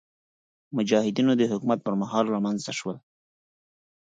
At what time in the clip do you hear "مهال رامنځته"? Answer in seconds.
2.01-2.71